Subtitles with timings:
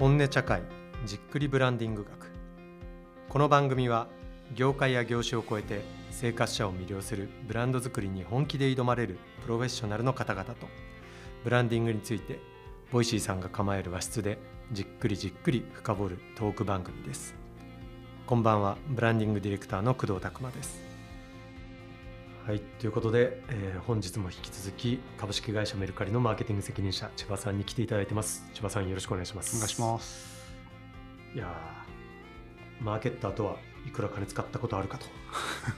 [0.00, 0.62] 本音茶会
[1.04, 2.32] じっくりブランディング学。
[3.28, 4.08] この番組は
[4.54, 10.68] 業界や業種を超えて生活者を魅了するブランド作りに本気で挑まれるプロフェッショナルの方々と
[11.44, 12.38] ブランディングについて
[12.90, 14.38] Voicy さんが構える和室で
[14.72, 17.34] じっくりじっくり深掘るトーク番組です。
[18.26, 20.89] こんばんはブランディングディレクターの工藤拓馬です。
[22.46, 28.44] はいということで、えー本日も引き続き株式会社メルカリのマーケティング責任者千葉さんに来ていただいてます。
[28.54, 29.56] 千葉さんよろしくお願いします。
[29.56, 30.54] お願いします。
[31.34, 35.06] いやーマーケッターとはいくら金使ったことあるかと。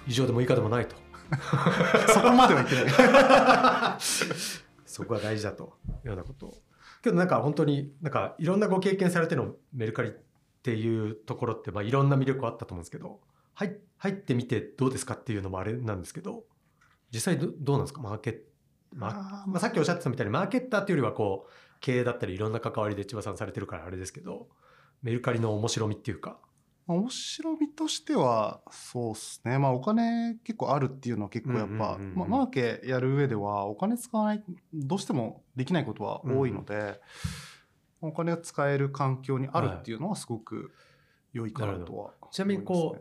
[0.06, 0.95] 以上でも以下でもないと。
[2.12, 3.98] そこまでは言ってない。
[4.87, 6.47] そこが大事だというようなこと。
[6.47, 6.62] を
[7.03, 10.12] けどなんか本当になんかいろんなご経験されてのメルカリっ
[10.62, 13.20] ていうところってまあいろんな魅力あったと思うんですけど
[13.55, 16.45] 入入ってみてどうですかっていうのもあれなんですけど
[17.12, 18.01] 実際どどうなんですか？
[18.01, 18.39] マーケッ
[18.95, 19.51] まあー。
[19.51, 24.48] まあ、さっきおっしゃってたみたいにマーケッターっていうよりはこう経営だったりいろんな関わりで千葉さんされてるからあれですけど
[25.03, 26.39] メルカリの面白みっていうか。
[26.89, 29.56] 面白みとしては、そうですね。
[29.56, 32.14] まあお金結構あるっていうのは結構やっぱ、うんうんうんうん。
[32.17, 34.42] まあマーケやる上ではお金使わない、
[34.75, 37.01] どうしてもできないことは多いので、
[38.01, 40.73] お金が使える環境にあるっていうのはすごく
[41.33, 42.97] 良いかなとは、ちなみにこ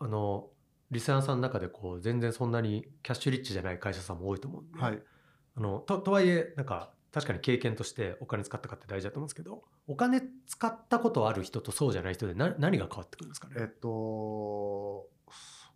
[0.00, 0.48] うあの
[0.92, 5.02] リスナーさんの中でこう全然そんなにキャッシュリッチじゃない会社さんも多いと思うんで、はい。
[5.56, 13.54] あのととはいえなんか確かに経験としてお金使ったかって大事だと思うんですけどお金使ったことある人とそうじゃない人でな何が変わってくるんですかね？
[13.58, 15.08] えっと、そ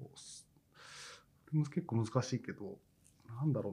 [0.01, 0.49] うっす。
[1.47, 2.79] これも結構難しいけど、
[3.29, 3.71] なんだろ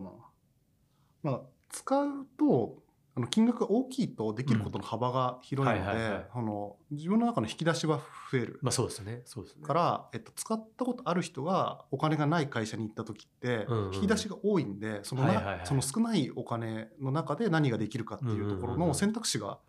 [1.23, 1.31] うな。
[1.31, 2.83] まあ、使うと、
[3.16, 8.00] あの金額が大きいとできることの幅が広いので、あの自分の中の引き出しは
[8.31, 8.59] 増える。
[8.64, 9.22] まあそうですね。
[9.25, 9.64] そうですね。
[9.64, 13.94] から、えっと、使ったことある人がお金がない会社に行った時って、うんうん。
[13.94, 18.88] 引き出しが多いんでそのな、その少ないお金の中で何ができるかっていうところうんうんうんうん。
[18.88, 19.59] の選択肢が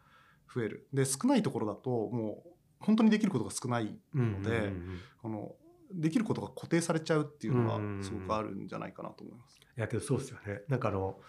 [0.55, 0.89] 増える。
[0.95, 5.01] で少ないところだともう本当にできることが少ないので、うんうんうんうん。
[5.21, 5.55] この
[5.93, 9.61] できることが固定されちゃうっていうのうんうんうんがすごくあるんじゃないかなと思います。
[9.77, 10.63] いやけどそうですよね。
[10.69, 11.21] なんかあの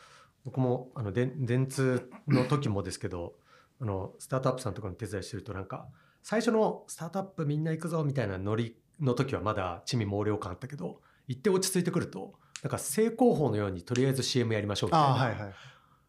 [0.45, 3.33] 僕もあので電通の時もですけど
[3.81, 5.87] あのスタートアップさんとかの手伝いしてるとなんか
[6.23, 15.53] 最初のスタートアップみんな行くぞみたいなノリの時はまだ地味猛量感あったけど行って落ち着いてくるとなんか正攻法のようにとりあえず CM やりましょうみたいな、はいはい。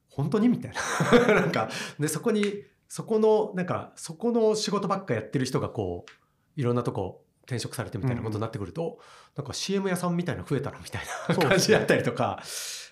[0.08, 1.68] 本当にみたいな なんか
[1.98, 8.98] でそこにそこのなんかそこの仕事ばっかやってる人がこういろんなとこ転職されてみたいなことになってくると、
[9.36, 12.42] なんか CM 屋さんみたいなの増えたなみたいな感じだったりとか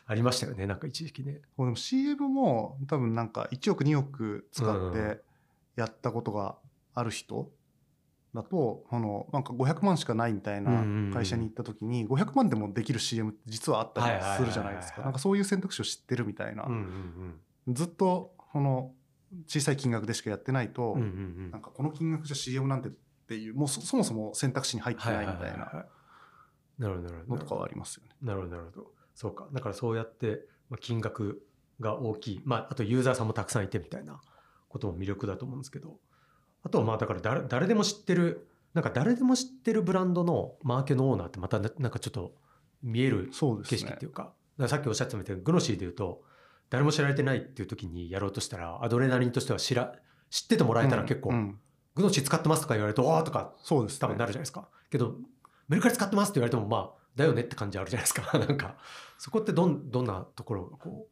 [0.06, 1.32] ありましたよねなんか一時期ね。
[1.32, 5.20] でも CM も多分なんか1億2億使うんって
[5.76, 6.56] やったことが
[6.94, 7.50] ある人
[8.34, 11.12] だと、あのなんか500万しかないみたいうんうんうなん。
[11.12, 15.02] 会社に行った時に500万でもできる CM って実はあったりするじゃないですか。
[15.02, 16.64] なんかそういう選択肢を知ってるみたいな。
[16.64, 16.74] うんう
[17.72, 18.92] んずっとこの
[19.46, 21.06] 小さい金額でしかやってないと、うんうんうん。
[21.06, 22.90] うんなんかこの金額じゃ CM なんて
[23.24, 25.86] っていうもうそそもそも選択肢に入ってないみたいな
[26.78, 28.10] のとかはありますよね。
[28.20, 28.86] なるほどなるほど。
[29.14, 29.48] そうか。
[29.52, 31.42] だからそうやってまあ金額
[31.80, 34.20] が大きい、まあ、あとユーザーさんもたくさんいてみたいな
[34.68, 35.96] ことも魅力だと思うんですけど。
[36.64, 42.34] あとはまあだから誰誰でも知ってるなんか誰でも知ってるブランドのマーケのオーナーってまたななんかちょっと
[42.82, 44.22] 見える景色っていうか。
[44.22, 46.22] だからさっきおっしゃってたみたいにグノシーで言うと
[46.70, 49.94] 誰も知られてないっていう時にやろうとしたらアドレナリンとしては知ら
[50.30, 51.54] 知っててもらえたら結構、
[51.94, 53.98] グノシー使ってますとか言われると、おーとかそうです、ね。
[54.00, 54.68] 多分なるじゃないですか。
[54.90, 55.16] けど、
[55.68, 58.36] メルカリ使ってますって言われても、まあ、だよねって感じあるじゃないですか。
[58.38, 58.76] なんか、
[59.18, 61.08] そこってどん、どんなところがこ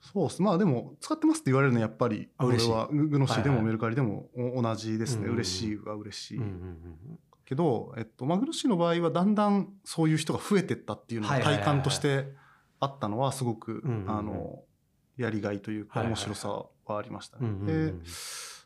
[0.00, 0.42] そうです。
[0.42, 5.22] まあでも、使ってますって言われるのはやっぱり、俺はググノシーではいはいもメルカリでもお同じですね。
[5.22, 6.42] うんうんうん嬉しいは嬉しう、い。
[7.44, 12.32] けど、えっと、まあグノシーの場合はだんだんそういう人が増えてったっていうのがはいはいはいはい体感として
[12.78, 14.62] あったのはすごく、あの、
[15.16, 16.48] やりがいというかはいはいはい面白さ
[16.84, 17.94] はありましたね。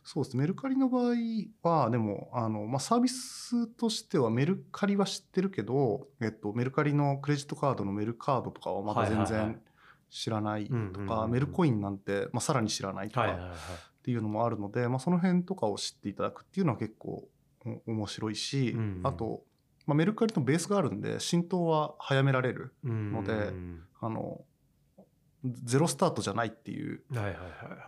[0.03, 0.37] そうです。
[0.37, 1.15] メルカリの場合
[1.63, 9.61] は、でも、あの、まあ、サービスとしてはメルカリは知ってるけど、えっと、メルカリのクレジットカードのメルカードとかはまだ全然
[10.09, 13.55] 知らないとうんうんうんか、メルコインなんて、まあ、さらに知らないとか。
[14.01, 17.29] っていうのもあるので、まあ、その辺とかを知っていただくっていうのは結構
[17.87, 19.43] お面白いし、うんうんあと、
[19.87, 22.73] まあ、メルカリのベースがあるんで、浸透は早められる。
[22.83, 23.53] ので
[24.01, 24.41] あの、
[25.45, 27.03] ゼロスタートじゃないっていう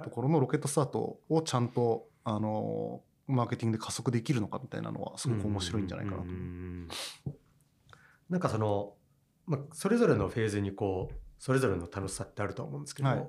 [0.04, 6.28] ところのロケットスタートをちゃんとあのマーケティングで加速できるのかみたいなのはすごく面白いんじゃないかなと
[8.31, 8.94] なんかその、
[9.46, 13.26] まあ、それぞれのフェーズにこうそれぞれの楽しさってあるとは思うんですけど、はい。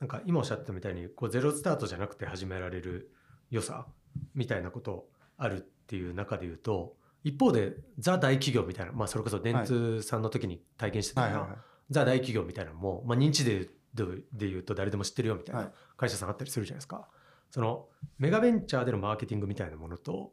[0.00, 3.12] なんか今おっしゃってたみたいにこうゼロスタートじゃなくて始められる
[3.50, 3.86] 良さ
[4.34, 15.72] みたいなことあるっていう中で言うと一方でザ大企業みたいな、まあ、それこそ電通さんの時に体験してたような、はいはいはいザ大企業みたいなのも、まあ、認知ででで言うと誰でも知ってるよみたいはない。
[15.96, 17.08] 会社さんあったりするじゃないですか。
[17.50, 17.86] その
[18.18, 20.32] メガベンチャーでのマーケティングみたいなものと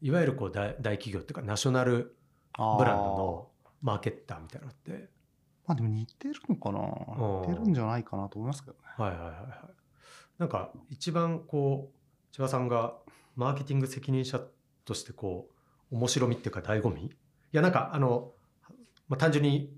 [0.00, 2.16] いわゆるこう大大企業っていうかナショナル
[2.56, 3.48] ブランドの
[3.82, 5.08] マーケッターみたいなのって。
[5.66, 6.78] まあでも似てるのかな？
[7.48, 8.78] 似てるんじゃないかなと思いますけどね。
[8.96, 9.38] はいはいはいはい。
[10.38, 12.94] なんか一番こう千葉さんが
[13.34, 14.40] マーケティング責任者
[14.84, 15.48] としてこ
[15.90, 17.06] う面白みっていうか醍醐味？
[17.06, 17.10] い
[17.52, 18.32] やなんかあの、
[19.08, 19.72] まあ、単純に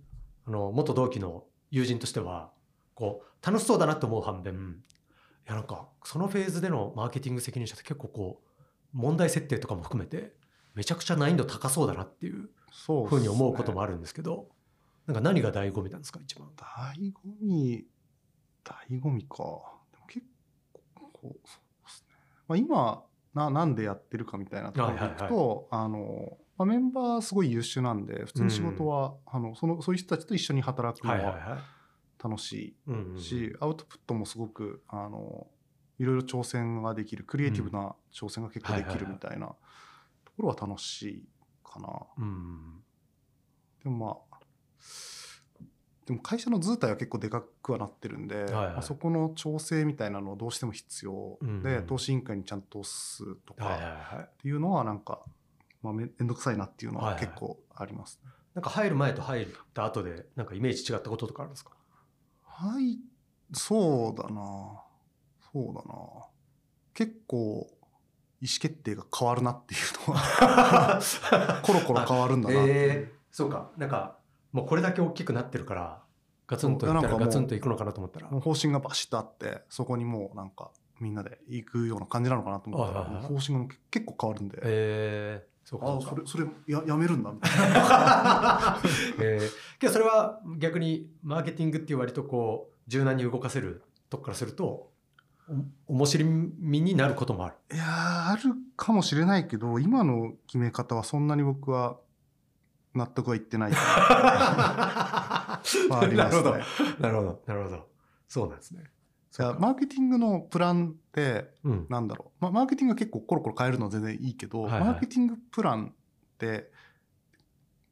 [0.48, 2.50] あの元同期の友人としては
[2.94, 10.32] こう楽しそうだなと思う反面いやなんかそのフェーズでのマーケティング責任者って結構こう問題設定とかも含めて
[10.74, 14.48] めちゃくちゃ難易度高そうだなっていうそうふうに思うこともああるんですけど
[15.06, 16.48] なんか何が醍醐味なんですか一番？
[16.56, 17.86] 醍醐味、
[18.62, 19.36] 醍醐味か。
[19.90, 20.26] でも結
[20.94, 21.40] 構、そうで
[21.90, 22.14] すね。
[22.46, 31.58] まあ、今な、なんでやってるかみたいなところでいくと、あの、まあ、メンバーすごい優秀なんで、普通に仕事は、あのそのそういう人たちと一緒に働くのははいはいはい。
[32.20, 35.46] 楽しうんうんいし、アウトプットもすごく、あの、
[36.00, 39.54] いろいろ挑戦ができる、クリエイティブな挑戦が結構できるみたいなと
[40.36, 41.28] ころは楽しい
[41.62, 41.88] かな。
[42.18, 42.82] うん
[43.84, 44.38] でもまあ、
[46.06, 51.86] でも会社の図体は結構でかくはなってるんで、はいまあ、そこの調整みたいなのをどうしても必要で、うんうん。
[51.86, 54.24] 投資委員会にちゃんと押すとはいはいかはい。
[54.24, 55.20] っていうのはなんか、
[55.82, 58.20] まあ、めめんどくさいなっていうのはいはいは結構あります。
[58.54, 61.72] なんか入る前と入った後でなんかイメージ違ったこととかあるんですか？
[62.42, 62.98] はい、
[63.52, 64.82] そうだな。
[65.52, 65.94] そうだな。
[66.94, 67.68] 結構、
[68.40, 71.00] 意思決定が変わるなっていうのは、
[71.64, 72.70] コロコロ変わるんだなって。
[72.70, 74.18] えーそうかなんか
[74.52, 76.02] もうこれだけ大きくなってるから
[76.48, 88.80] ガツンといったらガツンといくのかなと思ったら方針がバシッとあって、そこにもうなんか、みんなで行くような感じなのかなと思ったら、はいはいはい方針が結構変わるんで、えー、そうかああ、それ、それややめるんだみたいな。
[89.20, 94.90] えー、けどそれは逆にマーケティングっていう割とこう柔軟に動かせるとこからすると
[95.86, 97.56] お面白みになることもある。
[97.70, 97.86] いやー
[98.30, 101.98] あるかもしれないけど、今の決め方はそんなに僕は
[102.94, 105.60] 納得はいってないかな。
[105.90, 106.50] まあありなるほど。
[106.52, 106.64] なる
[106.98, 107.88] ほどなるほど
[108.26, 108.84] そうなんですね。
[109.38, 115.92] マーケティングのプランって、うんなんだろう、まあ、マーケティングは結構コロコロ変えるのは全然いいけど、はいはいマーケティングプランっ
[116.38, 116.70] て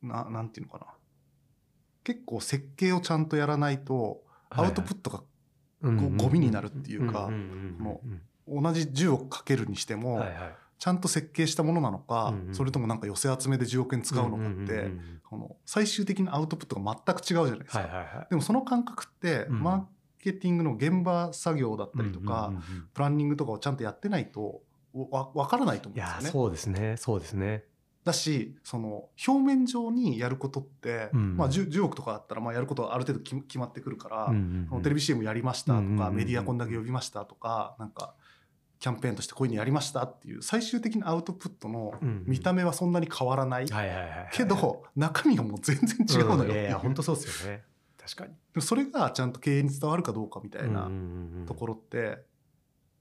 [0.02, 0.86] ななんていうのかな
[2.04, 5.22] 結構設計をちゃんとやらないとアウトプットが
[5.82, 7.28] ッゴミになるっていうか
[7.78, 8.00] も
[8.48, 14.90] 同じ10億かけるにしても、はいはいちゃんと設計したものなのか、うんうんそれともなんか寄せ集めで10億円使うのかって、
[15.32, 17.78] の最終的なアウトプットが全く違うじゃないですか。
[17.80, 18.26] はいはいはい。
[18.28, 19.82] でもその感覚って、うんマー
[20.22, 22.88] ケティングの現場作業だったりとか、うんうんうんうん。
[22.92, 24.62] プランニングとかをちゃんとやってないと
[24.94, 26.30] わわからないと思うんですよね。
[26.30, 26.96] そうですね。
[26.96, 27.64] そうですね。
[28.04, 31.36] だしその表面上にやることって、うん。
[31.36, 34.82] まあ、10, 10億とかだったらまあやることはある程度決決まってくるから、うんうんうん。
[34.82, 36.14] テレビ CM やりましたとか、うんうんうんうん。
[36.16, 38.14] メディアこんだけ呼びましたとかなんか
[38.78, 41.94] キャンペーンとしてこういうのやりましたっていう最終的なアウトプットの
[42.26, 43.66] 見た目はそんなに変わらない、
[44.32, 46.44] けど中身がもう全然違うのよ。
[46.44, 46.52] っていうん。
[46.52, 47.64] いやいや本当そうですよね
[48.06, 48.62] 確かに。
[48.62, 50.88] それがちゃんと経営に伝わるかどうかみたいな
[51.46, 52.18] ところって、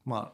[0.03, 0.33] ま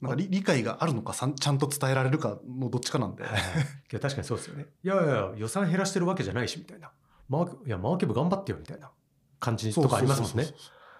[0.00, 3.42] なんか理理解があるのかさんちゃんと伝えられるかのどっちかなんで、はいはい
[3.88, 4.66] けど確かにそうですよね。
[4.82, 6.90] いやいや予算減らしてるわけじゃないしみたいな。
[7.28, 8.90] マーケいやマーケ部頑張ってよみたいな
[9.38, 10.48] 感じとかありますもんね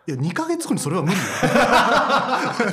[0.06, 1.22] いや2か月後にそれは無理だ
[2.64, 2.70] よ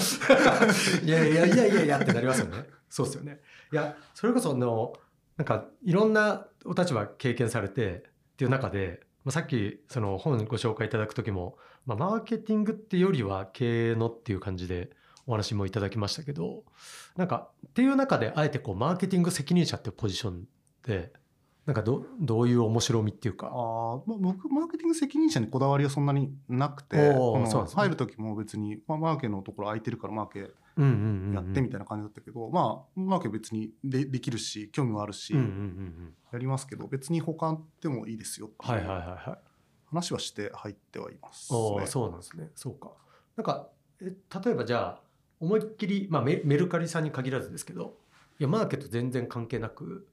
[1.04, 2.66] いやいやいやいやいやってなりますよね。
[2.90, 3.40] そうですよね。
[3.72, 4.94] いやそれこそあの
[5.38, 8.02] なんかいろんなお立場経験されてっ
[8.38, 14.90] ていう中で、まあ、さっきその本ご紹介いただく時も、まあ、マーケティングってよりは経営のっていう感じで
[15.26, 16.64] お話もいただきましたけど
[17.18, 20.46] なんかっていう中であえてこうマーケティング責任者っていうポジション
[20.86, 21.12] で
[21.66, 23.48] なんかどどういう面白みっていうか。
[23.48, 23.54] あー、
[24.08, 27.14] まあ、僕マーケティング責任者にこだわりはそんなになくてね
[27.76, 30.52] 入る時も別に、まあ、マーケのところ空いてるからマーケ
[31.34, 35.34] やってみたいな感じだったけど、まあマーケ別にでできるし興味もあるし、
[36.32, 39.40] やりますけど別に他でもいいですよってはいいうはいはいはい。
[39.90, 42.50] 話はして入ってはいます、おーそうなんですね。
[42.56, 42.92] そうか。
[43.36, 43.70] なんか、
[44.02, 44.06] え
[44.46, 45.02] 例えばじゃあ、
[45.40, 47.98] 思いっきり、まあメメルカリさんに限らずですけど、
[48.40, 50.08] いや、マーケット全然関係なく、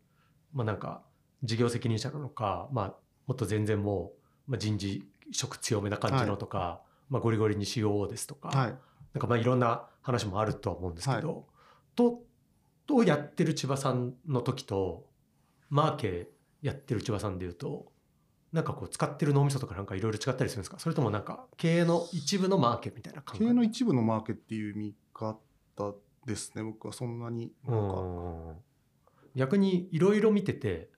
[0.53, 1.03] まあなんか、
[1.43, 2.95] 事業責任者なのか、まあ、
[3.27, 4.13] もっと全然も
[4.49, 8.75] う、まあ、人事職強めな感じのとか、まあゴリゴリに COO ですとか、はい
[9.15, 11.47] なんかまあいろんな話もあるとは思うんですけど、
[11.95, 12.23] と、
[12.87, 15.07] とやってる千葉さんの時と、
[15.71, 16.29] マーケ
[16.61, 17.87] やってる千葉さんでいうと、
[18.53, 20.79] なんかこう使ってる脳みそとかなんかいろいろ違ったりするんですか？
[20.79, 23.45] それともなんか経営の一部のマーケみたいな感覚？
[23.45, 25.37] 経営の一部のマーケっていう見方
[26.25, 28.01] ですね僕はそんなになんか、う
[28.53, 28.57] ん。
[29.35, 30.89] 逆にいろいろ見てて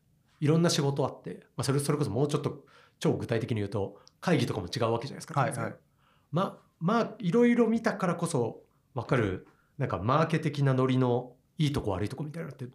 [0.41, 2.67] いろんな仕事あって、まあ、それそれこそもうちょっと
[2.99, 5.41] 超具体的に言うと会議とかも違うわけじゃないですか。
[5.41, 5.75] はいはい。
[6.31, 8.63] ままあいろいろ見たからこそ
[8.95, 9.47] 分かる
[9.79, 12.67] なんかマーケ的なノリのいいとこ悪いとこみたいなのって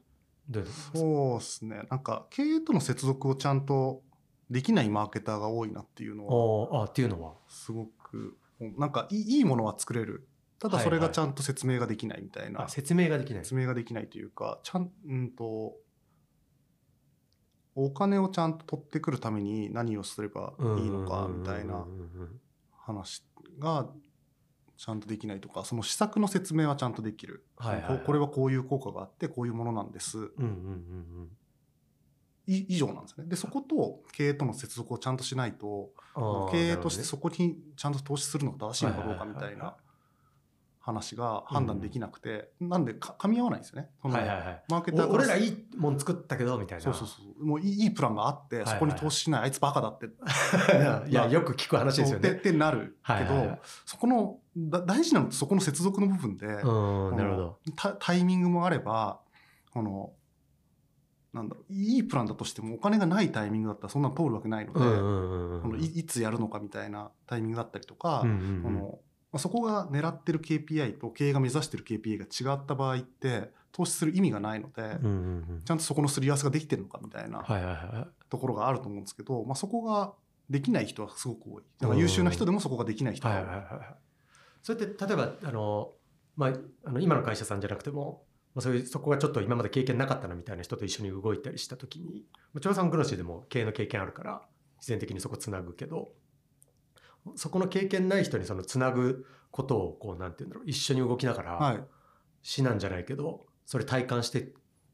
[0.49, 1.83] どういうのそうですね。
[1.89, 4.01] なんか経営との接続をちゃんと
[4.49, 7.33] できないマーケターが多いなっていうのはおーあっていうのは？
[7.47, 10.27] すごくなんかいいいいものは作れる。
[10.59, 11.07] ただそれはいはい。
[11.09, 13.43] がちゃんと説明ができないみたいな、あ説明ができない。
[13.43, 15.75] 説明ができないというかちゃんうんと
[17.73, 21.85] お金をちゃんと取ってくるために何をすればいいのかみたいな
[22.81, 23.23] 話
[23.59, 23.87] が
[24.77, 27.99] ちゃんとできないとかその施策の説明はちゃんとできる、はいはいはい。
[27.99, 30.17] ここれはこういう効果があってこういうものなんです。
[30.17, 31.29] うんうんうん
[32.47, 33.27] い以上なんですね。
[33.27, 35.91] でそこと経営との接続をちゃんとしないと
[36.51, 39.75] 経営としてそこにちゃんと投資するのが正しいのかどうかみたいな
[40.81, 43.89] 話が判断できなくて、なんでか噛み合わないんですよね。
[44.01, 44.63] はいはいはい。
[44.67, 46.83] マーケターお俺らいいもん作ったけどみたいな。
[46.83, 47.45] そうそうそう。
[47.45, 50.07] もういいプランがあって、はいはいそこに投資しないあいつバカだって。
[51.07, 52.31] いやよく聞く話ですよね。
[52.31, 53.59] ってなるけど、はいはいはい。
[53.85, 57.59] そこのだ大事なのってそこの接続の部分で、なるほど。
[57.75, 59.21] タタイミングもあれば
[59.71, 60.13] この
[61.33, 68.63] なんだろういいプランだとしてもお金がないタイミングだったらそんなの通るわけないので、うんうんうんうのいいつやるのかみたいなタイミングだったりとか、うんうんうん。
[68.63, 68.99] この
[69.31, 75.07] まあそこが狙ってる KPI と経営が目指してる KPI が違った場合って投資する意味がないので、うんうんう
[75.57, 75.61] ん。
[75.63, 80.13] ちゃんとそこのすり合わせができてるのかみたいなはいはいはところがあると思うんですけど、まあ、そこが
[80.49, 81.63] できない人はすごく多い。
[81.79, 83.95] だから優秀な人でもそこができないいはい人が多い、はいはいはい
[84.63, 85.91] それって例えばあの
[86.35, 86.53] まあ
[86.85, 88.23] あの今の会社さんじゃなくても
[88.53, 94.41] まあそういうそこがちょっと今まで経験なかったなみたいな人と一緒に動いたりした時にもちろんさんグロシーでも経営の経験あるから
[94.77, 96.09] 自然的にそこつなぐけど
[97.35, 101.83] そこの経験ない人にそのつなぐことをこうなんていうんだろう一緒に動きながら、はい、
[102.41, 104.45] 死なんじゃないけどそれ体感してっ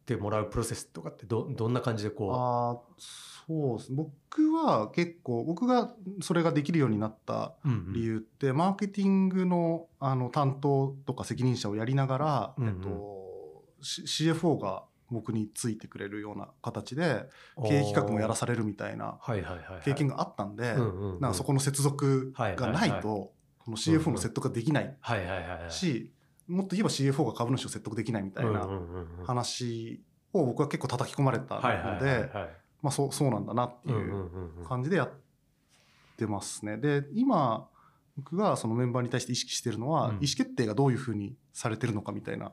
[0.05, 3.93] てもらうプロセスとかってどどんな感じでこあーそうです。
[3.93, 7.93] 僕は結構僕がそれができるようになったう、うんうん。
[7.93, 12.73] 理由って、マーケティングのあの担当とか責任者をやりながら、うんうん。
[12.73, 17.29] えっと、C- CFO が僕についてくれるような形で
[17.67, 19.19] 経営企画もやらされるみたいな
[19.83, 24.97] 経験があったんで、なんかそこの接続がないと、この CFO の説得ができない
[25.69, 26.11] し、
[26.47, 28.67] もっと言えば CFO が株主を説得できないみたいな
[29.25, 30.01] 話
[30.33, 32.49] を僕は結構叩き込まれたので、はい
[32.81, 35.11] まあそうそうなんだなっていう感じでやっ
[36.17, 36.77] てますね。
[36.77, 37.67] で、今、
[38.17, 40.15] 僕がそのメンバーに対して意識してるのは、うん。
[40.15, 42.51] 意思決定がどういうふうにされてるのかみたいな、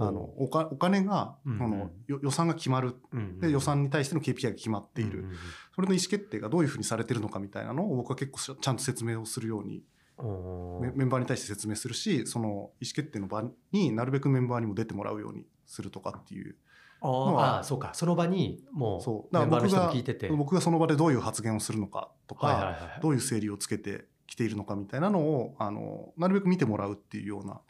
[0.00, 1.58] あのおかお金が、うんうん。
[1.58, 2.94] このよ予算が決まる。
[3.12, 3.40] うんうん。
[3.40, 5.36] で予算に対しての KPI が決まっている、うんうん
[5.74, 9.84] それの意思決定がどういうふうにされてるのかみたいなのを僕は結構しちゃんと説明をするように
[10.18, 16.56] うんメメンバーに対して説明するしその意思決定の場になるべくメンバーにも出てもらうようにするとかっていう。
[17.00, 17.90] あのはーあーそうか。
[17.94, 19.36] その場にもそう。
[19.36, 20.28] うメンバーの人もだから僕が聞いてて。
[20.30, 23.00] 僕がその場でどういう発言をするのかとか、はいはいはい。
[23.00, 27.62] どういう整理をつけてきているのかみたいなのをあのなるべく見てもらうっていうようなこ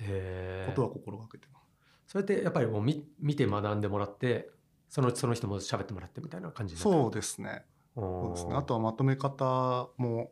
[0.75, 1.68] とは心がけてます。
[2.09, 4.49] それってやっぱりもう見見て学んでもらって
[4.89, 7.65] そのうちその人も喋ってもらってみたいな感じそうですね。
[7.95, 8.55] そうですね。
[8.55, 10.31] あとはまとめ方も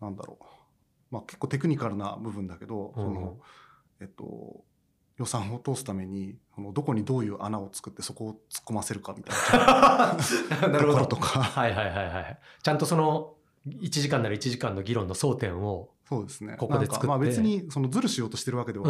[0.00, 0.44] なんだろう。
[1.10, 3.38] まあ結構テクニカルな部分だけど、うんその
[4.00, 4.64] えっと
[5.18, 10.16] 予算を通すためにそのどこにどういう穴を作ってそこを突っ込ませるかみたいな
[10.68, 11.42] なるとほどころとか。
[11.42, 13.34] はいはいはいはいちゃんとその
[13.80, 16.56] 1時間なら1時間の議論の争点をそうですね。
[16.56, 18.88] ここでまあ別にそのズルしようとしてるわけでは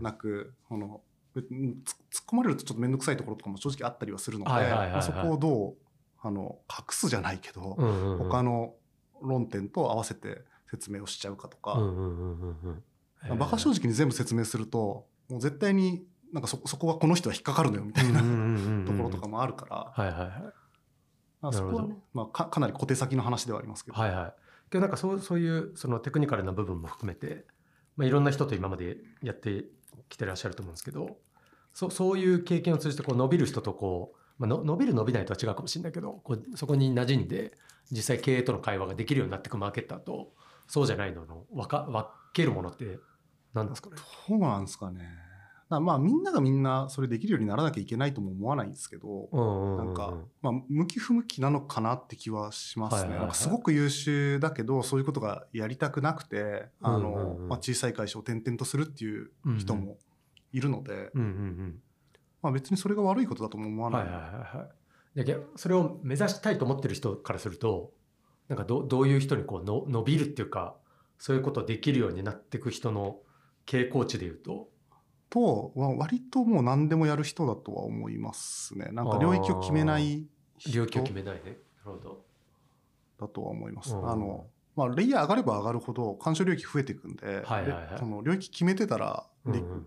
[0.00, 1.02] なく、この
[1.36, 1.44] 突っ
[2.26, 5.74] 込まれるとちょっと面倒くさいところとかも正直あったりはするので、そこをどう
[6.22, 7.76] あの隠すじゃないけど、
[8.18, 8.74] 他の
[9.20, 11.74] 論点と合わせて説明をしちゃうかとか、
[13.30, 18.20] 馬鹿正直に全部説明するともう絶対になんかそそこはこの人は引っかかるのよみたいな
[18.86, 20.30] ところとかもあるから、はいはいはい。
[20.30, 20.52] ま
[21.42, 24.34] あそこはね、まあ、かかなり小手先の話ではありますけど、はいはい。
[24.70, 27.44] けどなんかそうそういうそのテクニカルな部分も含めて、
[27.96, 29.64] まあ、いろんな人と今までやって
[30.08, 31.18] きてらっしゃると思うんですけど
[31.72, 37.56] そそういう経験を通じてこう伸びる人とこう、まあ、の伸びる伸びないとは違うかもしれないけどこうそこに馴染んで
[37.92, 40.32] 実際経営との会話ができるようになっていくマーケッターと
[40.66, 42.98] そうじゃないのの分か分けるものって
[43.54, 43.96] 何ですかね？
[44.28, 45.00] どうなんですかね。
[45.68, 53.16] だまあみんながみんなそれできるようにならなきゃいけないとも思わないんですけど、ななんか、まあ、向き不向きなのかなって気はしますね。
[53.16, 59.98] なんかすごく優秀だけど、そういうことがやりたくなくて、あの、まあ、小さい会社を転々とするっていう人も
[60.52, 61.10] いるので、
[62.42, 64.02] まあ別にそれが悪いことだとも思わない。
[64.02, 64.68] はいはいはいは
[65.16, 65.24] い。
[65.24, 67.92] でそれを目指したいと思ってる人からすると
[68.48, 70.76] なんかどどういう人にこうの伸びるっていうか
[71.18, 73.16] そういうことできるようになっていく人の
[73.64, 74.68] 傾向値でいうと。
[75.30, 78.90] と、まあ割ともう何でもやる人だとは思いますね。
[78.92, 80.26] なんか領域を決めない
[80.58, 81.40] 人領域を決めないね。
[81.44, 82.24] なるほど。
[83.20, 83.94] だとは思います。
[83.94, 89.86] うんあの、まあレイヤー上がれば上がるほど干渉領域増えていくんで、はいはいはいでその領域決めてたらで、うんうん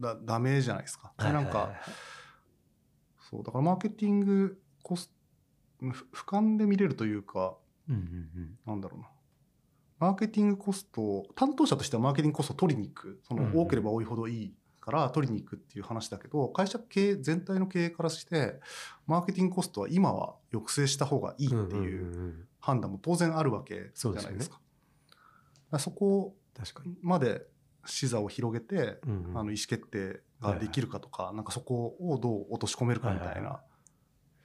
[0.00, 1.12] だダメじゃないですか。
[1.16, 1.72] はいはいなんか、
[3.30, 5.10] そう、だからマーケティングコス
[5.80, 7.56] ふ俯瞰で見れるというか、
[7.88, 8.04] うんうんう
[8.40, 9.08] んなんだろうな。
[9.98, 13.20] マーケティングコストを、担当者としてはマーケティングコストを取りに行く。
[13.26, 18.60] その多ければ多いほどいいから取りに行くっていう話だけど、会社経営全体の経営からして、
[19.06, 24.60] マーケティングコストは今は抑制した方がいいっていう判断も当然あるわけじゃないですか。
[25.78, 26.34] そこ。
[27.02, 27.46] まで
[27.84, 28.98] 視座を広げて、
[29.34, 33.60] あの意思決定ができるかとか、なんかそこをどう落とし込めるかみたいな。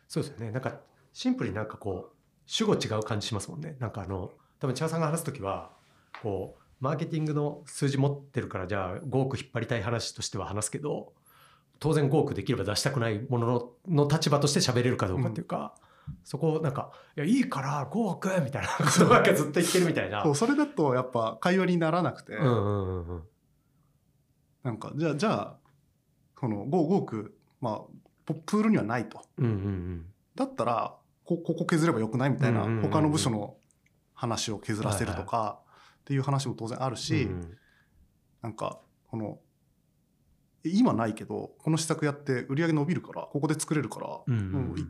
[0.08, 0.52] そうですよね。
[0.52, 0.80] なんか、
[1.12, 3.78] シンプルになんかこう、主語違う感じしますもんね。
[3.80, 4.32] なんかあの、
[4.64, 5.72] 多分千葉さんが話すときは、
[6.22, 11.12] こう、マーケティングの数字持ってるから、じゃあ5億引っ張りたい話としては話すけど、
[11.82, 15.76] 当然5億できれば出したくないもののの立場として喋れるかどうかっていうか、
[16.24, 20.24] そこをなんか、いや、いいから5億みたいなことばっかずっと言ってるみたいな。
[20.24, 23.24] そうそれだとやっぱ会話にならなくて、うんうんうんうん。
[24.64, 25.58] なんかじゃあじゃあ
[26.38, 27.82] この 5, 5億、まあ、
[28.26, 30.06] ポプールにはないとうんうんうん。
[30.36, 33.58] だったらこここ削ればよくないみたいな、うんうんうんうん他の部署の
[34.24, 35.60] 話を削らせるとか
[36.00, 37.28] っていう話も当然あるし、
[38.42, 39.40] なんかこの
[40.64, 44.32] え今ないけどこの施策やって売り上げ伸びるからここで作れるから、う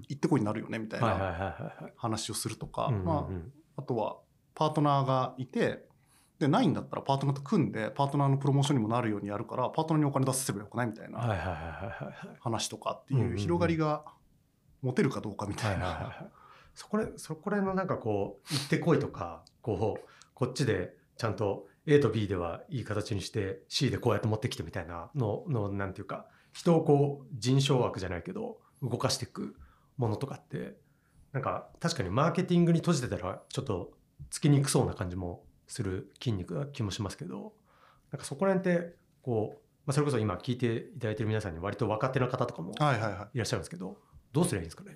[0.08, 1.56] 行ってこいになるよねみたいな。
[1.96, 3.28] 話をするとか、ま
[3.76, 4.18] あ、あとは
[4.54, 5.86] パートナーがいて
[6.38, 11.20] でないんだったらパートナーと組んでパートナーのプロモーションにもなるようにやるからパートナーにお金出せばよくないみたいな。
[12.40, 14.04] 話とかっていう広がりが
[14.84, 16.30] 持てるかどうかみたいな。
[16.76, 29.56] はいはいはいはいそこでそこら辺のなんかこう行ってこいとかこうこっちでちゃんと A と B ではいい形にして C でこうやって持ってきてみたいなののなんていうか人をこう人掌枠じゃないけど動かしていく
[29.98, 30.76] ものとかって
[31.32, 33.92] なんか確かにマーケティングに閉じてたらちょっと
[34.30, 37.54] つきにくそうな感じもする筋肉な気もしますけど
[38.12, 43.36] なんかそこら辺ってこう、まあ、それこそ今聞いていただいてる皆さんに割と若手の方とかもはいはいはい。
[43.36, 43.98] いらっしゃるんですけど
[44.32, 44.96] どうすればいいんですかね？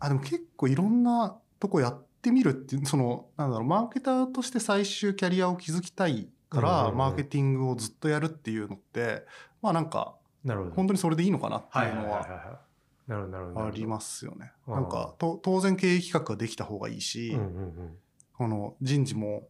[0.00, 9.24] あでも結構いろんなとこやってみるっていうそのなんだろうマーケターとして最終キャリアを築きたいから、うんうんうんマーケティングをずっとやるっていうのって
[9.62, 13.10] まあなんかなるほど本当にそれでいいのかなってはいいうはいのはいはいははい。
[13.10, 13.66] なるほどなるほど。
[13.66, 14.52] ありますよね。
[14.66, 17.96] うんなんかと当然経営企画ができた方がいいし、うんうん
[18.38, 19.48] この人事も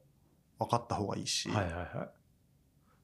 [0.60, 1.56] 分かった方がいいし、うん。
[1.56, 2.10] はいはいはい。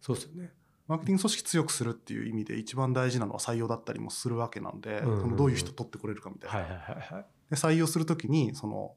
[0.00, 0.52] そうですよね。
[0.88, 6.58] マーケティング組織強くするっていう意味で一番大事なのは採用だったりもするわけなんで、うんうんうんそのどういう人取ってこれるかみたいな。
[6.58, 7.26] はいはいはいはい。
[7.50, 8.94] で採用するときにその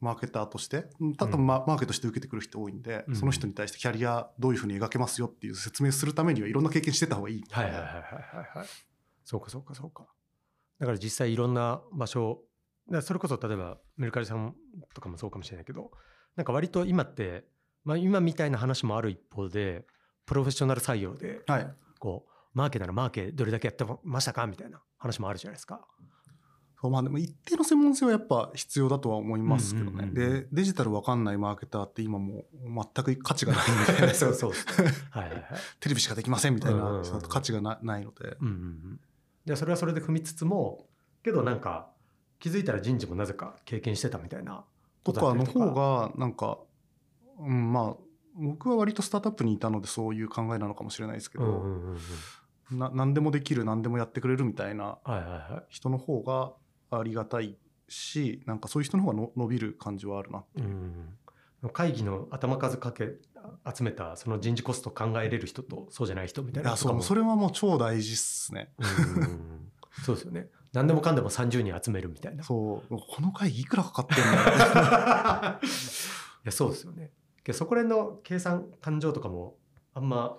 [0.00, 7.44] マーケターとしてた多分ママーケとして受けてくる人多いんで、うんその人に対してキャリアどういうふうに描けますよっていう説明するためにはいろんな経験してた方がいい。
[7.50, 8.00] はいはいはいはいは
[8.54, 8.68] いはい。
[9.24, 10.06] そうかそうかそうか。
[10.78, 12.42] だから実際いろんな場所、
[13.02, 14.54] それこそ例えばメルカリさん
[14.94, 15.90] とかもそうかもしれないけど、
[16.36, 17.44] なんか割と今って、
[17.84, 19.84] まあ今みたいな話もある一方で、
[20.28, 21.74] プロフェッショナル採用で、はい。
[21.98, 25.80] こう、マーケならマーケどれだけやってましたかみたいな話もあるじゃないですか。
[26.80, 29.90] そうまあでも一定の専門性はやっぱ必要だとは思いますけどね。
[29.90, 32.44] うんうんうんで、デジタルわかんないマーケターって今もう
[32.94, 34.14] 全く価値がないみたいな。
[34.14, 34.52] そうそう。
[35.10, 35.42] はいはいはい。
[35.80, 38.36] テレビしかできませんみたいうんうんうん価値がなないので。
[38.40, 39.00] うんうんうん、
[39.44, 40.86] でそれはそれで踏みつつも
[41.24, 41.90] けどなんか
[42.38, 44.64] 気づいたら人事もなぜか経験してたみたいな
[45.04, 46.58] ことかの方がなんか、
[47.40, 48.07] うん、まあ
[48.38, 51.96] 僕は割とスタートアップにいたのでそういう考えなのかもしれないですけど、うんうんうん
[52.72, 52.78] うん。
[52.78, 55.64] な何でもできる何でもやってくれるみたいなはいはいはい。
[55.68, 56.52] 人の方が
[56.96, 57.56] ありがたい
[57.88, 61.18] しなんかそういう人の方がの伸びる感じはあるなっていう、うん
[61.72, 63.14] 会議の頭数かけ
[63.76, 68.70] 集めたその人事コスト考えれる人とそうじゃない人みたいいやそうそれはもう超大事っすね。
[70.04, 70.46] そうですよね。
[70.72, 72.44] 何でもかんでも30人集めるみたいな。
[72.44, 72.96] そう。
[72.96, 75.66] この会議いくらかかってんだ い
[76.44, 77.10] やそうですよね
[77.48, 79.56] けどそこら辺の計算勘定とかも
[79.94, 80.38] あんま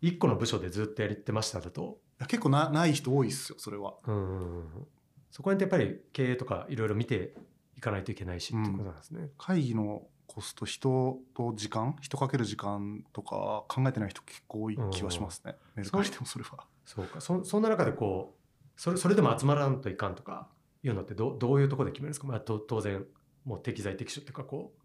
[0.00, 1.98] 一個の部署でずっとやってましただと。
[2.26, 3.94] 結構なない人多いっすよそれは。
[4.04, 4.58] うんうんうん。
[4.58, 4.86] うん
[5.30, 7.34] そこら辺ってやっぱり経営とかいろいろ見て
[7.76, 9.28] いかないといけないしってことなんですね。
[9.38, 16.66] 会議のコスト人と時間人かける時間とか考えてない人結構多い気はしますね、メルカリでもそれは。
[16.84, 17.20] そうか。
[17.20, 20.48] そそんな中でこうそれそれでも集まらんといかんとか
[20.82, 23.04] いうのってどどういうところで決めるんですか、まあ、と当然
[23.44, 24.79] もう適材適所っていうかこう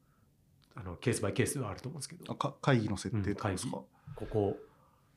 [0.76, 2.32] あのケースバイケースはあると思うんですけど。
[2.32, 3.84] あか会議の設定とかですか、うん
[4.16, 4.58] ここ。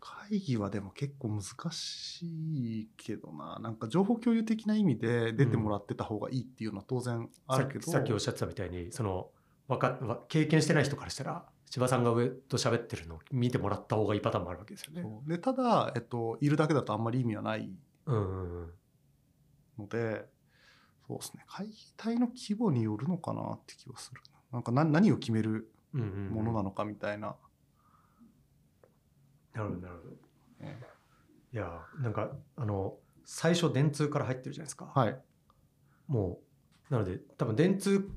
[0.00, 1.42] 会議はでも結構難
[1.72, 3.58] しいけどな。
[3.60, 9.28] なんか情報共有的な意味で出てもらってた方がいいっていうのは当然あるけど、ささっきおっしゃってたみたいにその
[9.66, 15.04] わかわ経験してない人からしたら千葉さんが上と喋ってるのを見てもらった方がいいパターンもあるわけですよね。
[15.26, 17.70] でただ、えっと、いるだけだとあんまり意味はない。
[18.06, 18.72] うんうんうん。
[19.80, 20.26] ので
[21.06, 21.44] そうですね。
[21.48, 27.36] 会議体の規模によるのかなって気はするなんか何何を決めるものなのかみたいな、
[29.54, 30.66] なるほどなるほど。
[30.66, 30.78] ね
[31.52, 35.18] いやなんかあの最初電通から入ってるじゃないですか、はい。
[36.06, 36.38] も
[36.90, 38.08] うなので多分電通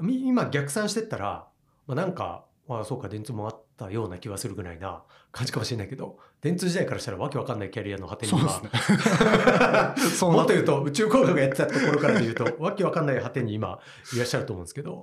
[0.00, 1.48] み今逆算してったら、
[1.86, 8.70] まあ、なんかああそうか電通もあったような気はするぐらいな感じかもしれないけど電通時代からしたらわけわかんないキャリアの果てにそう今ね。
[10.36, 13.80] もっと言うと宇宙工学がやってたところからで言うとわけわかんない果てに今
[14.14, 15.02] いらっしゃると思うんですけど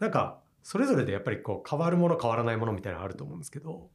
[0.00, 3.90] なんかそれぞれでやっぱりこう変わるもの変わらないものみたいなのあると思うんですけど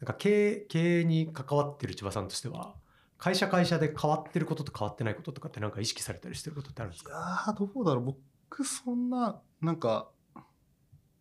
[0.00, 2.74] なんか経営経営に関わってる千葉さんとしては
[3.18, 7.12] 会社会社で変わってることと変わってないこととかってなんか意識されたりしてることってあるんですいか
[7.48, 8.04] やーどうだろう。
[8.48, 10.08] 僕そんななんか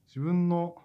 [0.07, 0.75] 自分の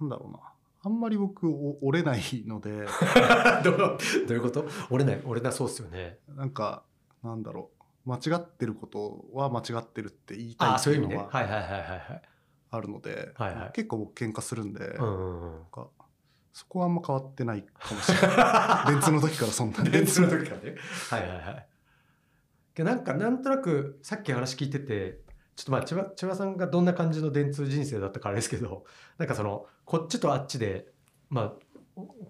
[0.00, 0.38] なんだろうな。
[0.82, 2.86] あんまり僕お折れないので。
[3.64, 3.96] どうど
[4.28, 4.64] ういうこと？
[4.90, 6.18] 折れない折れなそうっすよね。
[6.28, 6.84] なんか
[7.22, 7.77] なんだろう
[8.08, 12.22] 間違ってることは間違ってるって言いたいってそういうのははいはいはいはいはい。
[12.70, 13.34] あるので、
[13.74, 14.96] 結構僕喧嘩するんで、
[16.52, 18.90] そこはあんま変わってないかもしれない。
[18.92, 19.82] 電通の時からそんな。
[19.82, 20.76] に電通の時からね。
[21.10, 21.68] はいはいはい。
[22.84, 25.20] なんかなんとなくさっき話聞いてて
[25.56, 28.84] ちょっとまあ千葉千葉さんがどんな感じの電通人生だったかあれですけど
[29.18, 30.86] なんかそのこっちとあっちで
[31.28, 31.52] まあ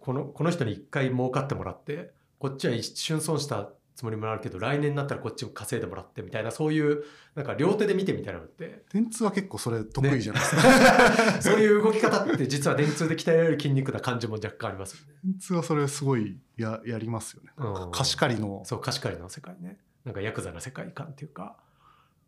[0.01, 7.03] このこの人に一回儲かってもらってこっちは一瞬損したつもりもあるけど来年になったらこっちも稼いでもらってみたいなそういう
[7.35, 8.85] なんか両手で見てみたいなのって。
[8.93, 15.15] 電通は結構それ得意じゃないですか、 そういう動き方って実は電通で鍛えられる筋肉な感じも若干ありますよね。
[15.25, 17.91] 電通はそれすごいややりますよね、うん。
[17.91, 18.63] 貸し借りの。
[18.65, 19.81] そう貸し借りの世界ね。
[20.05, 21.57] なんかヤクザな世界観っていうか。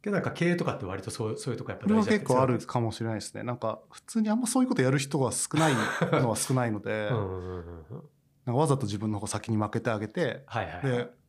[0.03, 3.45] けどなんか経営とかって割とそうそういうとこやっぱ大事結構あるかもしれないですね。
[3.45, 5.75] なんか普通にあんまそういうことやる人が少ない
[6.21, 7.65] のは少ないので、うんうんうんうん。
[8.45, 10.43] なんかわざと自分の方先に負けてあげて。
[10.47, 10.83] はいはいはい。
[10.83, 11.20] で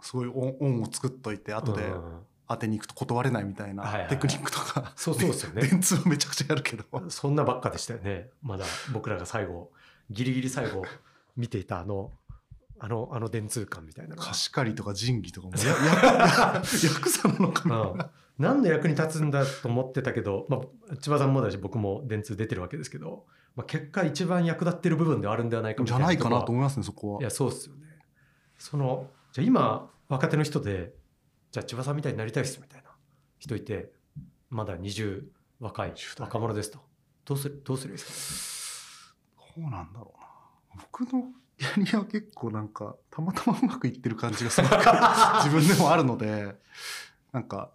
[0.00, 1.82] すごい恩恩を作っといて後で
[2.48, 5.62] 当てに行くと断れないみたいなテクニックとか、そうそうですよね。
[5.68, 6.84] 電通はめちゃくちゃやるけど。
[7.10, 8.30] そんなばっかでしたよね。
[8.42, 9.70] まだ僕らが最後
[10.10, 10.84] ギリギリ最後
[11.36, 12.12] 見ていたあの
[12.78, 20.58] あのあの電通感みたいな貸し借りとか仁義とかも やややヤクザなのかな、うん何の役に立つんだと思ってたけど、ま
[20.92, 23.24] あ、千葉さんもだし僕も電通出てるわけですけど、
[23.56, 27.82] まあ、結果一番役立ってる部分ではあるんではないかみたいなじゃないかなと思いますねそこはいやそうっすよね
[28.56, 30.92] そのじゃあ今若手の人で
[31.50, 32.90] じゃあ千葉さんみたいになりたいっすみたいな
[33.38, 33.90] 人いて
[34.50, 35.24] まだ20
[35.60, 36.26] 若い20代。
[36.26, 36.78] 若者ですと。
[37.24, 39.14] どうするどうするんです
[39.56, 40.14] どうなんだろ
[40.74, 40.82] うな。
[40.82, 44.72] 僕の やりは結構なんかたまたまうまくいってる感じがすごく
[45.42, 46.56] 自分でもあるので
[47.32, 47.72] なんか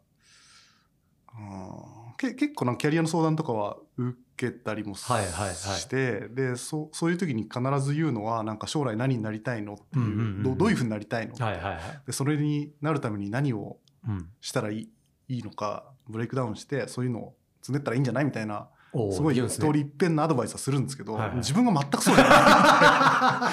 [1.38, 5.90] うんけ結構なんかキャリアの相談とかは受けたりもし,、はいはいはい。
[5.90, 14.90] てでそそういう時に必ず言うのはなんか将来何になりたいのっていう,、うんうんうんうんどどういうふうになりたいの、かはいはいはい、でそれになるために何をうん、したらいい
[15.30, 18.26] いいのかブレイクダウンしてそういうのをつねったらいいんじゃない？
[18.26, 18.68] みたいな
[19.12, 19.68] すごい言うんすね。
[19.68, 21.38] 通り一遍のアドバイスはするんですけど、はいはい。
[21.38, 23.52] 自分が全くそうじゃ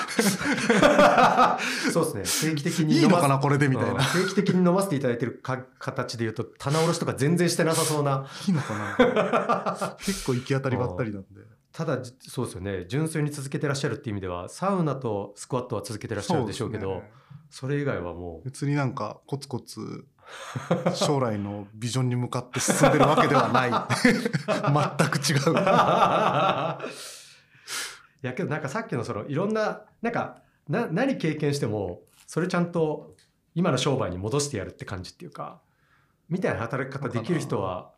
[1.92, 2.52] そうですね。
[2.52, 3.98] 定期的ないにいのか飲まなこれでみたいな、うん。
[3.98, 8.26] 定期的に飲ませていただいてるか形で言うと棚卸しとか全然してなさそうな。
[8.46, 9.96] いいのかな。
[10.04, 11.28] 結構行き当たりばったりなんで。
[11.72, 12.84] ただじそうですよね。
[12.88, 17.10] 純粋に続けてらっしゃるっていう意味ではサウナとスクワットは続けてらっしゃるでしょうけどそね。
[17.50, 18.44] それ以外はもう。
[18.44, 20.04] 別になんかコツコツ
[20.94, 23.70] 将来のビジョンに向かって進んでるわけではない。
[23.70, 25.54] 全く違う。
[28.22, 33.14] いやけどなんかさっきのそのいろんななんかな何経験してもそれちゃんと
[33.54, 35.60] 今の商売に戻してやるって感じっていうか
[36.28, 37.92] みたいな働き方できる人は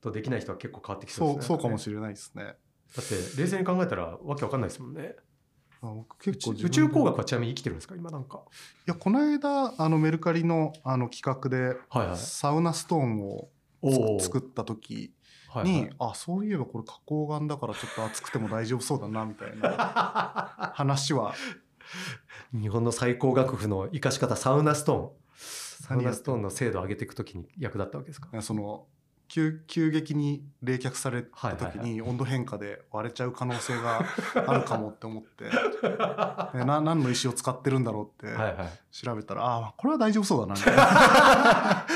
[0.00, 1.42] とできない人は結構変わってきそうですね。
[1.46, 2.44] そうかもれしれないですね。
[2.44, 5.16] だって冷静に考えたらわけわかんないですもんね
[5.80, 7.94] あ僕結構宇宙工学はちなみに生きてるんですか？
[7.96, 8.40] 今なんか。
[8.48, 8.50] い
[8.86, 12.16] やこの間あのメルカリのあの企画ではいはい。
[12.16, 13.48] サウナストーンを
[14.20, 15.12] 作った時
[15.48, 15.90] はいに、はい。
[15.98, 21.34] あそういえばこれ花崗岩だからちょっと熱くても大丈夫そうだなみたいな 話は。
[22.52, 25.10] 日本の最高学府の生かし方サウナストーン。
[25.80, 28.42] サウナストーンの精度を上げていくときに役立ったわけですか？
[28.42, 28.86] その
[29.28, 34.02] 急急激に冷却された時はいはいに温度変化で割れちゃう可能性が
[34.34, 35.44] あるかもって思って。
[36.58, 38.68] でな何の石を使ってるんだろうってはいはい。
[38.90, 40.54] 調べたら、あこれは大丈夫そうだな。
[40.54, 41.86] みたいな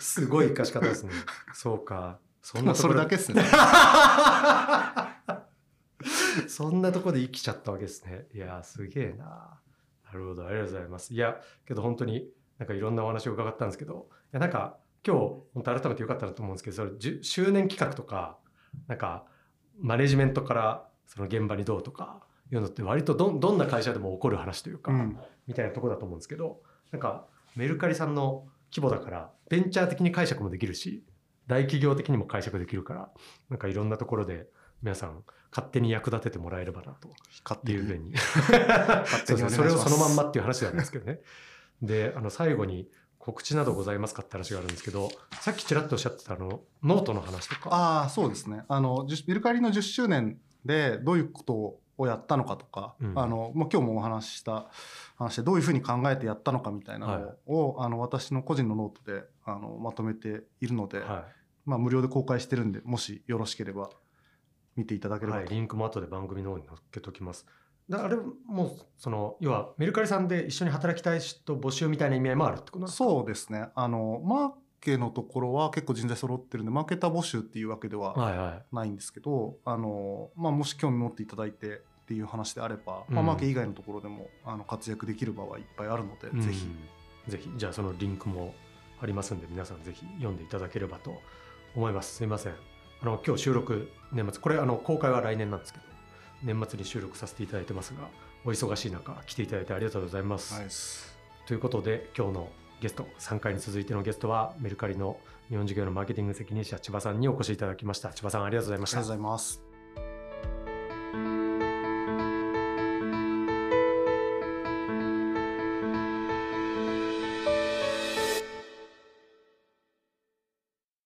[0.00, 1.12] すごい生かし方ですね。
[1.52, 2.18] そうか。
[2.40, 3.44] そんなとそれだけですね。
[6.48, 8.26] そんなところで生きちゃったわけですね。
[8.34, 9.60] いやすげえな。
[10.06, 10.46] なるほど。
[10.46, 11.12] ありがとうございます。
[11.12, 15.22] いやけど本当になんかいろんなお話を伺ったんですけどいやなんか今日
[15.54, 18.38] 本当改めてよかったなと思うんですけどそれ10周年企画とか
[18.88, 19.24] なんか
[19.78, 25.18] マネジメントからその現場にどうとかいうのって割とどんどんな会社でも起こる話というか、うん。
[25.46, 26.60] みたいなところだと思うんですけど
[26.92, 31.04] なんかメルカリさんの規模だからベンチャー的に解釈もできるし
[31.48, 33.10] 大企業的にも解釈できるから
[33.50, 34.46] なんかいろんなところで
[34.82, 37.10] 皆さん勝手に役立ててもらえればなと。
[37.44, 37.78] 勝手に。
[37.78, 38.14] いうふうに。
[39.26, 41.20] それをそのまんまっていう話なんですけどね。
[41.82, 42.88] であの最後に
[43.22, 45.08] 告知などございますかって話があるんですけど
[45.40, 47.70] さっきちらっとおっしゃってたあのノートの話とか。
[47.70, 48.64] ああそうですね。
[48.66, 53.16] あのメルカリの10周年でどういうことをやったのかとか、うん。
[53.16, 54.68] あのまあ、今日もお話しした
[55.14, 57.06] 話でどういうふうに考えてやったのかみたいな
[57.46, 61.28] のを、あの私の個人のノートであのまとめているので、は
[61.64, 63.90] まあ、無料で公開してるんでもしよろしければ
[64.74, 67.46] 見ていただけい、ればと、はい、リンクも後で番組の方に載っけときます。
[67.92, 73.68] だあれもその要はメルカリさんで一緒に働きたい人募集みたいな意味合いもあるってことそうですね。
[73.74, 74.50] あのマー
[74.80, 78.74] ケのところは結構人材揃ってるんでマーケター募集っていうわけでははいはい。
[78.74, 86.66] ないんですけど、あのまあ、もし興味持っていただいてっていう話であれば、まあ、うんマーケ以外のところでもあの活躍できる場はいっぱいあるので、ぜひ。
[86.66, 87.48] うんぜひ。
[87.56, 88.52] じゃあそのリンクも
[89.00, 91.20] ありますんで皆さんぜひ読んでいただければと
[91.76, 92.16] 思います。
[92.16, 92.54] すいません。
[93.00, 95.84] あの今日収録年末これあの公開は来年なんですけど
[96.42, 98.08] 年末に収録させていただいてますが
[98.44, 100.68] お忙しい中来ていただいてありがとうございます、はい。
[101.46, 102.48] ということで今日の
[102.80, 108.12] ゲスト3回に続いてのゲストはメルカリの日本事業のマーケティング責任者千葉さんにお越しいただきました。
[108.12, 108.98] 千葉さんありがとうございました。
[108.98, 109.71] ありがとうございます。